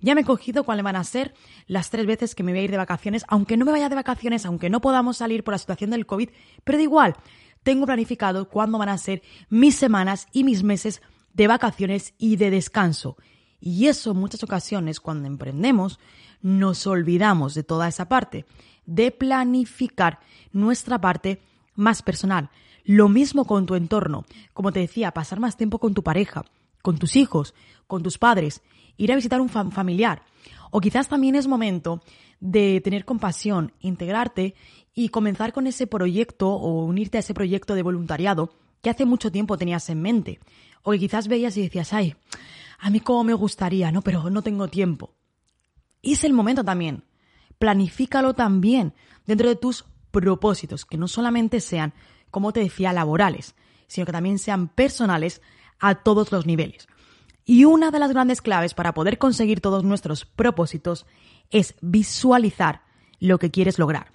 Ya 0.00 0.14
me 0.14 0.22
he 0.22 0.24
cogido 0.24 0.64
cuáles 0.64 0.84
van 0.84 0.96
a 0.96 1.04
ser 1.04 1.34
las 1.66 1.90
tres 1.90 2.06
veces 2.06 2.34
que 2.34 2.42
me 2.42 2.52
voy 2.52 2.60
a 2.60 2.64
ir 2.64 2.70
de 2.70 2.76
vacaciones, 2.76 3.24
aunque 3.28 3.56
no 3.56 3.64
me 3.64 3.72
vaya 3.72 3.88
de 3.88 3.94
vacaciones, 3.94 4.46
aunque 4.46 4.70
no 4.70 4.80
podamos 4.80 5.16
salir 5.16 5.44
por 5.44 5.52
la 5.52 5.58
situación 5.58 5.90
del 5.90 6.06
COVID, 6.06 6.30
pero 6.64 6.78
da 6.78 6.82
igual, 6.82 7.16
tengo 7.62 7.86
planificado 7.86 8.48
cuándo 8.48 8.78
van 8.78 8.88
a 8.88 8.98
ser 8.98 9.22
mis 9.48 9.76
semanas 9.76 10.26
y 10.32 10.44
mis 10.44 10.62
meses 10.62 11.02
de 11.34 11.46
vacaciones 11.46 12.14
y 12.18 12.36
de 12.36 12.50
descanso. 12.50 13.16
Y 13.60 13.86
eso 13.86 14.10
en 14.10 14.18
muchas 14.18 14.42
ocasiones 14.42 14.98
cuando 15.00 15.28
emprendemos 15.28 16.00
nos 16.40 16.86
olvidamos 16.86 17.54
de 17.54 17.62
toda 17.62 17.88
esa 17.88 18.08
parte, 18.08 18.44
de 18.84 19.12
planificar 19.12 20.18
nuestra 20.52 21.00
parte 21.00 21.40
más 21.74 22.02
personal. 22.02 22.50
Lo 22.84 23.08
mismo 23.08 23.44
con 23.44 23.66
tu 23.66 23.76
entorno, 23.76 24.24
como 24.52 24.72
te 24.72 24.80
decía, 24.80 25.12
pasar 25.12 25.38
más 25.38 25.56
tiempo 25.56 25.78
con 25.78 25.94
tu 25.94 26.02
pareja, 26.02 26.44
con 26.82 26.98
tus 26.98 27.14
hijos, 27.14 27.54
con 27.86 28.02
tus 28.02 28.18
padres, 28.18 28.62
ir 28.96 29.12
a 29.12 29.16
visitar 29.16 29.40
un 29.40 29.48
familiar. 29.48 30.22
O 30.70 30.80
quizás 30.80 31.08
también 31.08 31.34
es 31.34 31.46
momento 31.46 32.02
de 32.40 32.80
tener 32.80 33.04
compasión, 33.04 33.72
integrarte 33.80 34.54
y 34.94 35.10
comenzar 35.10 35.52
con 35.52 35.66
ese 35.66 35.86
proyecto 35.86 36.48
o 36.48 36.84
unirte 36.84 37.18
a 37.18 37.20
ese 37.20 37.34
proyecto 37.34 37.74
de 37.74 37.82
voluntariado 37.82 38.54
que 38.82 38.90
hace 38.90 39.04
mucho 39.04 39.30
tiempo 39.30 39.56
tenías 39.56 39.88
en 39.90 40.02
mente. 40.02 40.40
O 40.82 40.90
que 40.90 40.98
quizás 40.98 41.28
veías 41.28 41.56
y 41.56 41.62
decías, 41.62 41.92
ay, 41.92 42.16
a 42.78 42.90
mí 42.90 43.00
como 43.00 43.22
me 43.22 43.34
gustaría, 43.34 43.92
¿no? 43.92 44.02
Pero 44.02 44.28
no 44.28 44.42
tengo 44.42 44.68
tiempo. 44.68 45.14
Es 46.02 46.24
el 46.24 46.32
momento 46.32 46.64
también. 46.64 47.04
Planifícalo 47.58 48.34
también 48.34 48.92
dentro 49.24 49.48
de 49.48 49.56
tus 49.56 49.84
propósitos, 50.10 50.84
que 50.84 50.98
no 50.98 51.06
solamente 51.06 51.60
sean, 51.60 51.94
como 52.30 52.52
te 52.52 52.60
decía, 52.60 52.92
laborales, 52.92 53.54
sino 53.86 54.04
que 54.04 54.12
también 54.12 54.38
sean 54.38 54.68
personales 54.68 55.42
a 55.78 55.96
todos 55.96 56.32
los 56.32 56.44
niveles. 56.44 56.88
Y 57.44 57.64
una 57.64 57.90
de 57.90 57.98
las 57.98 58.12
grandes 58.12 58.40
claves 58.40 58.74
para 58.74 58.94
poder 58.94 59.18
conseguir 59.18 59.60
todos 59.60 59.84
nuestros 59.84 60.24
propósitos 60.24 61.06
es 61.50 61.74
visualizar 61.80 62.82
lo 63.18 63.38
que 63.38 63.50
quieres 63.50 63.78
lograr. 63.78 64.06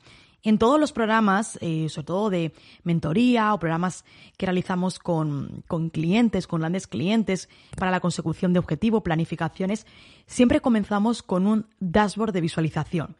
En 0.43 0.59
todos 0.59 0.79
los 0.79 0.93
programas, 0.93 1.57
eh, 1.61 1.89
sobre 1.89 2.05
todo 2.05 2.29
de 2.29 2.53
mentoría 2.83 3.53
o 3.53 3.59
programas 3.59 4.05
que 4.37 4.45
realizamos 4.45 4.97
con, 4.97 5.63
clientes, 5.91 6.47
con 6.47 6.61
grandes 6.61 6.87
clientes, 6.87 7.49
para 7.75 7.91
la 7.91 7.99
consecución 7.99 8.53
de 8.53 8.59
objetivo, 8.59 9.03
planificaciones, 9.03 9.85
siempre 10.25 10.61
comenzamos 10.61 11.21
con 11.21 11.47
un 11.47 11.65
dashboard 11.79 12.31
de 12.31 12.41
visualización. 12.41 13.17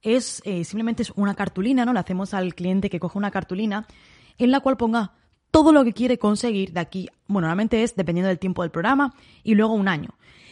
Es 0.00 0.40
eh, 0.44 0.62
simplemente 0.64 1.02
es 1.02 1.12
una 1.16 1.34
cartulina, 1.34 1.84
¿no? 1.84 1.92
Le 1.92 1.98
hacemos 1.98 2.34
al 2.34 2.54
cliente 2.54 2.88
que 2.88 3.00
coja 3.00 3.18
una 3.18 3.32
cartulina 3.32 3.88
en 4.36 4.52
la 4.52 4.60
cual 4.60 4.76
ponga 4.76 5.14
todo 5.50 5.72
lo 5.72 5.84
que 5.84 5.92
quiere 5.92 6.18
conseguir 6.18 6.72
de 6.72 6.80
aquí, 6.80 7.08
bueno, 7.26 7.46
normalmente 7.46 7.82
es 7.82 7.96
dependiendo 7.96 8.28
del 8.28 8.38
tiempo 8.38 8.62
del 8.62 8.70
programa 8.70 9.14
y 9.42 9.54
luego 9.54 9.74
un 9.74 9.88
año. 9.88 10.10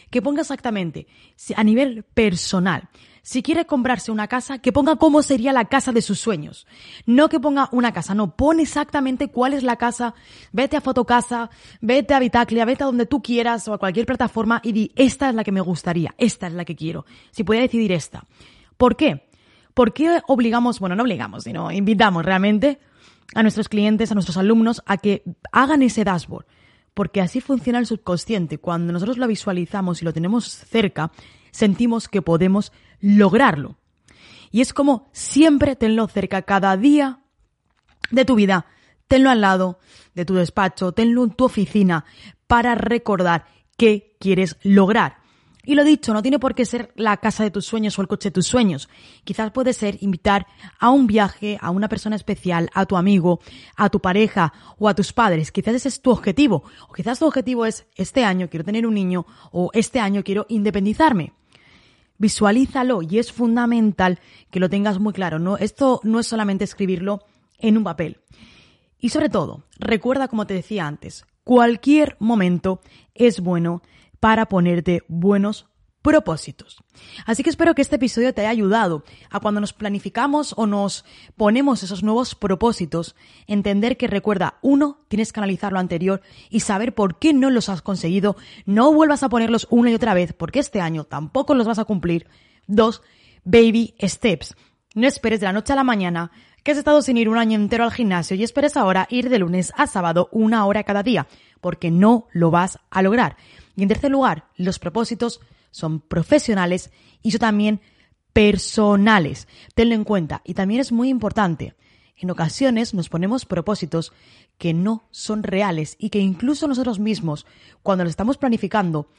Que 0.09 0.21
ponga 0.21 0.41
exactamente 0.41 1.07
a 1.55 1.63
nivel 1.63 2.03
personal. 2.03 2.89
Si 3.21 3.43
quiere 3.43 3.65
comprarse 3.65 4.09
una 4.09 4.29
casa, 4.29 4.59
que 4.59 4.71
ponga 4.71 4.95
cómo 4.95 5.21
sería 5.21 5.51
la 5.51 5.65
casa 5.65 5.91
de 5.91 6.01
sus 6.01 6.17
sueños. 6.17 6.65
No 7.05 7.27
que 7.27 7.41
ponga 7.41 7.67
una 7.73 7.91
casa, 7.91 8.15
no, 8.15 8.37
pone 8.37 8.63
exactamente 8.63 9.27
cuál 9.27 9.53
es 9.53 9.63
la 9.63 9.75
casa. 9.75 10.15
Vete 10.53 10.77
a 10.77 10.81
Fotocasa, 10.81 11.49
vete 11.81 12.13
a 12.13 12.19
Vitaclia, 12.19 12.63
vete 12.63 12.83
a 12.83 12.85
donde 12.85 13.05
tú 13.05 13.21
quieras 13.21 13.67
o 13.67 13.73
a 13.73 13.79
cualquier 13.79 14.05
plataforma 14.05 14.61
y 14.63 14.71
di, 14.71 14.91
esta 14.95 15.27
es 15.27 15.35
la 15.35 15.43
que 15.43 15.51
me 15.51 15.59
gustaría, 15.59 16.15
esta 16.17 16.47
es 16.47 16.53
la 16.53 16.63
que 16.63 16.77
quiero. 16.77 17.05
Si 17.31 17.43
puede 17.43 17.59
decidir 17.59 17.91
esta. 17.91 18.23
¿Por 18.77 18.95
qué? 18.95 19.27
¿Por 19.73 19.93
qué 19.93 20.21
obligamos, 20.27 20.79
bueno, 20.79 20.95
no 20.95 21.03
obligamos, 21.03 21.43
sino 21.43 21.69
invitamos 21.69 22.23
realmente 22.23 22.79
a 23.35 23.41
nuestros 23.41 23.69
clientes, 23.69 24.11
a 24.11 24.13
nuestros 24.13 24.37
alumnos, 24.37 24.81
a 24.85 24.97
que 24.97 25.23
hagan 25.51 25.81
ese 25.81 26.03
dashboard. 26.03 26.45
Porque 26.93 27.21
así 27.21 27.41
funciona 27.41 27.79
el 27.79 27.85
subconsciente. 27.85 28.57
Cuando 28.57 28.91
nosotros 28.91 29.17
lo 29.17 29.27
visualizamos 29.27 30.01
y 30.01 30.05
lo 30.05 30.13
tenemos 30.13 30.45
cerca, 30.47 31.11
sentimos 31.51 32.07
que 32.07 32.21
podemos 32.21 32.71
lograrlo. 32.99 33.77
Y 34.51 34.61
es 34.61 34.73
como 34.73 35.09
siempre 35.11 35.75
tenlo 35.75 36.07
cerca 36.07 36.41
cada 36.41 36.75
día 36.77 37.19
de 38.09 38.25
tu 38.25 38.35
vida. 38.35 38.65
Tenlo 39.07 39.29
al 39.29 39.41
lado 39.41 39.79
de 40.15 40.25
tu 40.25 40.33
despacho, 40.35 40.91
tenlo 40.91 41.23
en 41.23 41.31
tu 41.31 41.45
oficina 41.45 42.05
para 42.47 42.75
recordar 42.75 43.45
qué 43.77 44.15
quieres 44.19 44.57
lograr. 44.63 45.16
Y 45.67 45.75
lo 45.75 45.83
dicho, 45.83 46.13
no 46.13 46.21
tiene 46.21 46.39
por 46.39 46.55
qué 46.55 46.63
ser 46.63 46.93
la 46.95 47.17
casa 47.17 47.43
de 47.43 47.51
tus 47.51 47.65
sueños 47.65 47.99
o 47.99 48.01
el 48.01 48.07
coche 48.07 48.29
de 48.29 48.35
tus 48.35 48.47
sueños. 48.47 48.87
Quizás 49.25 49.51
puede 49.51 49.73
ser 49.73 49.97
invitar 49.99 50.47
a 50.79 50.91
un 50.91 51.07
viaje 51.07 51.57
a 51.59 51.71
una 51.71 51.89
persona 51.89 52.15
especial, 52.15 52.69
a 52.73 52.85
tu 52.85 52.95
amigo, 52.95 53.41
a 53.75 53.89
tu 53.89 53.99
pareja 53.99 54.53
o 54.79 54.87
a 54.87 54.95
tus 54.95 55.11
padres. 55.11 55.51
Quizás 55.51 55.75
ese 55.75 55.89
es 55.89 56.01
tu 56.01 56.11
objetivo. 56.11 56.63
O 56.87 56.93
quizás 56.93 57.19
tu 57.19 57.25
objetivo 57.25 57.65
es 57.65 57.85
este 57.97 58.23
año 58.23 58.49
quiero 58.49 58.63
tener 58.63 58.87
un 58.87 58.93
niño 58.93 59.25
o 59.51 59.69
este 59.73 59.99
año 59.99 60.23
quiero 60.23 60.45
independizarme. 60.47 61.33
Visualízalo 62.17 63.01
y 63.01 63.19
es 63.19 63.33
fundamental 63.33 64.19
que 64.49 64.61
lo 64.61 64.69
tengas 64.69 64.99
muy 64.99 65.11
claro. 65.11 65.37
No, 65.37 65.57
esto 65.57 65.99
no 66.03 66.21
es 66.21 66.27
solamente 66.27 66.63
escribirlo 66.63 67.25
en 67.57 67.75
un 67.75 67.83
papel. 67.83 68.21
Y 68.99 69.09
sobre 69.09 69.27
todo, 69.27 69.65
recuerda 69.79 70.29
como 70.29 70.47
te 70.47 70.53
decía 70.53 70.87
antes, 70.87 71.25
cualquier 71.43 72.15
momento 72.19 72.79
es 73.13 73.41
bueno 73.41 73.81
para 74.19 74.47
ponerte 74.47 75.03
buenos 75.07 75.67
propósitos. 76.01 76.81
Así 77.25 77.43
que 77.43 77.49
espero 77.49 77.75
que 77.75 77.81
este 77.81 77.97
episodio 77.97 78.33
te 78.33 78.39
haya 78.39 78.51
ayudado 78.51 79.03
a 79.29 79.41
cuando 79.41 79.59
nos 79.59 79.73
planificamos 79.73 80.53
o 80.55 80.65
nos 80.65 81.03
ponemos 81.35 81.83
esos 81.83 82.01
nuevos 82.01 82.33
propósitos, 82.33 83.15
entender 83.45 83.97
que 83.97 84.07
recuerda, 84.07 84.57
uno, 84.61 85.01
tienes 85.09 85.33
que 85.33 85.41
analizar 85.41 85.73
lo 85.73 85.79
anterior 85.79 86.21
y 86.49 86.61
saber 86.61 86.95
por 86.95 87.19
qué 87.19 87.33
no 87.33 87.49
los 87.49 87.67
has 87.67 87.81
conseguido, 87.81 88.37
no 88.65 88.93
vuelvas 88.93 89.23
a 89.23 89.29
ponerlos 89.29 89.67
una 89.69 89.91
y 89.91 89.95
otra 89.95 90.13
vez 90.13 90.31
porque 90.31 90.59
este 90.59 90.79
año 90.79 91.03
tampoco 91.03 91.53
los 91.55 91.67
vas 91.67 91.79
a 91.79 91.85
cumplir. 91.85 92.27
Dos, 92.67 93.01
baby 93.43 93.93
steps. 94.01 94.55
No 94.95 95.07
esperes 95.07 95.41
de 95.41 95.47
la 95.47 95.53
noche 95.53 95.73
a 95.73 95.75
la 95.75 95.83
mañana 95.83 96.31
que 96.63 96.71
has 96.71 96.77
estado 96.77 97.01
sin 97.01 97.17
ir 97.17 97.29
un 97.29 97.37
año 97.37 97.55
entero 97.55 97.83
al 97.83 97.91
gimnasio 97.91 98.35
y 98.35 98.43
esperes 98.43 98.77
ahora 98.77 99.07
ir 99.09 99.29
de 99.29 99.39
lunes 99.39 99.71
a 99.77 99.87
sábado 99.87 100.27
una 100.31 100.65
hora 100.65 100.83
cada 100.83 101.03
día, 101.03 101.27
porque 101.61 101.91
no 101.91 102.27
lo 102.31 102.51
vas 102.51 102.79
a 102.89 103.01
lograr. 103.01 103.37
Y 103.77 103.83
en 103.83 103.89
tercer 103.89 104.11
lugar, 104.11 104.49
los 104.57 104.79
propósitos 104.79 105.39
son 105.71 106.01
profesionales 106.01 106.91
y 107.21 107.31
son 107.31 107.39
también 107.39 107.81
personales. 108.33 109.47
Tenlo 109.75 109.93
en 109.93 110.03
cuenta. 110.03 110.41
Y 110.43 110.55
también 110.55 110.81
es 110.81 110.91
muy 110.91 111.09
importante. 111.09 111.75
En 112.17 112.31
ocasiones 112.31 112.95
nos 112.95 113.07
ponemos 113.07 113.45
propósitos 113.45 114.11
que 114.57 114.73
no 114.73 115.07
son 115.11 115.43
reales 115.43 115.95
y 115.99 116.09
que 116.09 116.17
incluso 116.17 116.67
nosotros 116.67 116.97
mismos, 116.97 117.45
cuando 117.83 118.03
los 118.03 118.09
estamos 118.09 118.37
planificando, 118.37 119.11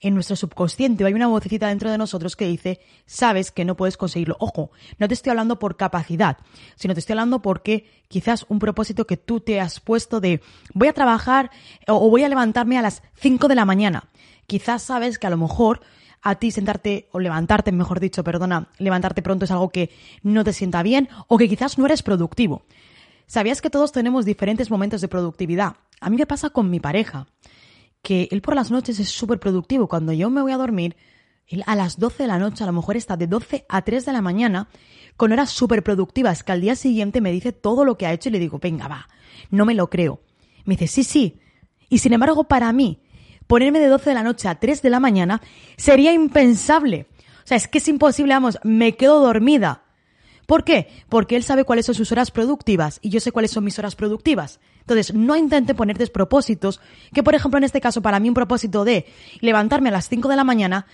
en 0.00 0.14
nuestro 0.14 0.36
subconsciente 0.36 1.04
hay 1.04 1.14
una 1.14 1.26
vocecita 1.26 1.68
dentro 1.68 1.90
de 1.90 1.98
nosotros 1.98 2.36
que 2.36 2.46
dice, 2.46 2.80
sabes 3.06 3.50
que 3.50 3.64
no 3.64 3.76
puedes 3.76 3.96
conseguirlo. 3.96 4.36
Ojo, 4.38 4.70
no 4.98 5.08
te 5.08 5.14
estoy 5.14 5.30
hablando 5.30 5.58
por 5.58 5.76
capacidad, 5.76 6.38
sino 6.76 6.94
te 6.94 7.00
estoy 7.00 7.14
hablando 7.14 7.42
porque 7.42 7.90
quizás 8.08 8.46
un 8.48 8.58
propósito 8.58 9.06
que 9.06 9.16
tú 9.16 9.40
te 9.40 9.60
has 9.60 9.80
puesto 9.80 10.20
de 10.20 10.40
voy 10.72 10.88
a 10.88 10.92
trabajar 10.92 11.50
o 11.86 12.08
voy 12.10 12.22
a 12.22 12.28
levantarme 12.28 12.78
a 12.78 12.82
las 12.82 13.02
5 13.14 13.48
de 13.48 13.54
la 13.54 13.64
mañana. 13.64 14.08
Quizás 14.46 14.82
sabes 14.82 15.18
que 15.18 15.26
a 15.26 15.30
lo 15.30 15.36
mejor 15.36 15.80
a 16.22 16.36
ti 16.36 16.50
sentarte 16.50 17.08
o 17.12 17.18
levantarte, 17.18 17.72
mejor 17.72 18.00
dicho, 18.00 18.24
perdona, 18.24 18.68
levantarte 18.78 19.22
pronto 19.22 19.44
es 19.44 19.50
algo 19.50 19.70
que 19.70 19.90
no 20.22 20.44
te 20.44 20.52
sienta 20.52 20.82
bien 20.82 21.08
o 21.26 21.38
que 21.38 21.48
quizás 21.48 21.78
no 21.78 21.86
eres 21.86 22.02
productivo. 22.02 22.62
¿Sabías 23.26 23.60
que 23.60 23.70
todos 23.70 23.92
tenemos 23.92 24.24
diferentes 24.24 24.70
momentos 24.70 25.00
de 25.00 25.08
productividad? 25.08 25.76
A 26.00 26.08
mí 26.08 26.16
me 26.16 26.26
pasa 26.26 26.50
con 26.50 26.70
mi 26.70 26.80
pareja 26.80 27.26
que 28.02 28.28
él 28.30 28.40
por 28.42 28.54
las 28.54 28.70
noches 28.70 28.98
es 29.00 29.08
súper 29.08 29.38
productivo. 29.38 29.88
Cuando 29.88 30.12
yo 30.12 30.30
me 30.30 30.42
voy 30.42 30.52
a 30.52 30.56
dormir, 30.56 30.96
él 31.46 31.64
a 31.66 31.74
las 31.74 31.98
12 31.98 32.24
de 32.24 32.26
la 32.26 32.38
noche, 32.38 32.64
a 32.64 32.66
lo 32.66 32.72
mejor 32.72 32.96
está 32.96 33.16
de 33.16 33.26
12 33.26 33.66
a 33.68 33.82
3 33.82 34.04
de 34.04 34.12
la 34.12 34.22
mañana, 34.22 34.68
con 35.16 35.32
horas 35.32 35.50
súper 35.50 35.82
productivas, 35.82 36.44
que 36.44 36.52
al 36.52 36.60
día 36.60 36.76
siguiente 36.76 37.20
me 37.20 37.32
dice 37.32 37.52
todo 37.52 37.84
lo 37.84 37.96
que 37.96 38.06
ha 38.06 38.12
hecho 38.12 38.28
y 38.28 38.32
le 38.32 38.38
digo, 38.38 38.58
venga, 38.58 38.88
va, 38.88 39.08
no 39.50 39.64
me 39.64 39.74
lo 39.74 39.90
creo. 39.90 40.20
Me 40.64 40.76
dice, 40.76 40.86
sí, 40.86 41.04
sí. 41.04 41.40
Y 41.88 41.98
sin 41.98 42.12
embargo, 42.12 42.44
para 42.44 42.72
mí, 42.72 43.00
ponerme 43.46 43.80
de 43.80 43.88
12 43.88 44.10
de 44.10 44.14
la 44.14 44.22
noche 44.22 44.48
a 44.48 44.60
3 44.60 44.82
de 44.82 44.90
la 44.90 45.00
mañana 45.00 45.40
sería 45.76 46.12
impensable. 46.12 47.06
O 47.44 47.46
sea, 47.48 47.56
es 47.56 47.66
que 47.66 47.78
es 47.78 47.88
imposible, 47.88 48.34
vamos, 48.34 48.58
me 48.62 48.96
quedo 48.96 49.20
dormida. 49.20 49.84
¿Por 50.46 50.64
qué? 50.64 50.88
Porque 51.08 51.36
él 51.36 51.42
sabe 51.42 51.64
cuáles 51.64 51.86
son 51.86 51.94
sus 51.94 52.12
horas 52.12 52.30
productivas 52.30 53.00
y 53.02 53.10
yo 53.10 53.20
sé 53.20 53.32
cuáles 53.32 53.50
son 53.50 53.64
mis 53.64 53.78
horas 53.78 53.96
productivas. 53.96 54.60
Entonces, 54.88 55.14
no 55.14 55.36
intente 55.36 55.74
poner 55.74 55.98
despropósitos, 55.98 56.80
que 57.12 57.22
por 57.22 57.34
ejemplo 57.34 57.58
en 57.58 57.64
este 57.64 57.78
caso 57.78 58.00
para 58.00 58.18
mí 58.20 58.28
un 58.28 58.34
propósito 58.34 58.86
de 58.86 59.04
levantarme 59.40 59.90
a 59.90 59.92
las 59.92 60.08
5 60.08 60.28
de 60.28 60.36
la 60.36 60.44
mañana, 60.44 60.86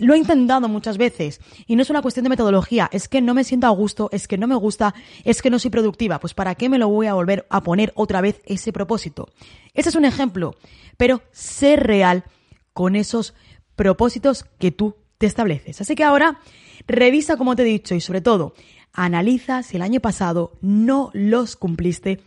lo 0.00 0.14
he 0.14 0.18
intentado 0.18 0.66
muchas 0.66 0.96
veces 0.96 1.42
y 1.66 1.76
no 1.76 1.82
es 1.82 1.90
una 1.90 2.00
cuestión 2.00 2.24
de 2.24 2.30
metodología, 2.30 2.88
es 2.90 3.06
que 3.06 3.20
no 3.20 3.34
me 3.34 3.44
siento 3.44 3.66
a 3.66 3.70
gusto, 3.70 4.08
es 4.12 4.26
que 4.26 4.38
no 4.38 4.46
me 4.46 4.54
gusta, 4.54 4.94
es 5.24 5.42
que 5.42 5.50
no 5.50 5.58
soy 5.58 5.70
productiva, 5.70 6.18
pues 6.20 6.32
¿para 6.32 6.54
qué 6.54 6.70
me 6.70 6.78
lo 6.78 6.88
voy 6.88 7.06
a 7.06 7.12
volver 7.12 7.46
a 7.50 7.62
poner 7.62 7.92
otra 7.96 8.22
vez 8.22 8.40
ese 8.46 8.72
propósito? 8.72 9.28
Ese 9.74 9.90
es 9.90 9.94
un 9.94 10.06
ejemplo, 10.06 10.54
pero 10.96 11.20
sé 11.30 11.76
real 11.76 12.24
con 12.72 12.96
esos 12.96 13.34
propósitos 13.76 14.44
que 14.58 14.70
tú 14.70 14.96
te 15.18 15.26
estableces. 15.26 15.82
Así 15.82 15.94
que 15.94 16.04
ahora 16.04 16.40
revisa 16.86 17.36
como 17.36 17.56
te 17.56 17.62
he 17.62 17.66
dicho 17.66 17.94
y 17.94 18.00
sobre 18.00 18.22
todo 18.22 18.54
analiza 18.94 19.62
si 19.62 19.76
el 19.76 19.82
año 19.82 20.00
pasado 20.00 20.56
no 20.62 21.10
los 21.12 21.56
cumpliste, 21.56 22.20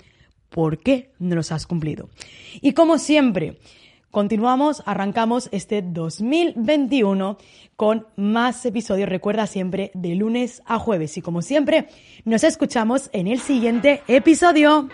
por 0.50 0.80
qué 0.80 1.12
no 1.20 1.36
los 1.36 1.52
has 1.52 1.68
cumplido. 1.68 2.10
Y 2.62 2.74
como 2.74 2.98
siempre, 2.98 3.58
continuamos, 4.12 4.84
arrancamos 4.86 5.50
este 5.52 5.82
2021 5.82 7.38
con 7.76 8.08
más 8.16 8.66
episodios. 8.66 9.10
Recuerda 9.10 9.48
siempre 9.48 9.92
de 9.94 10.16
lunes 10.16 10.62
a 10.66 10.80
jueves. 10.80 11.18
Y 11.18 11.22
como 11.22 11.42
siempre, 11.42 11.88
nos 12.26 12.44
escuchamos 12.44 13.10
en 13.14 13.28
el 13.28 13.40
siguiente 13.40 14.02
episodio. 14.08 14.90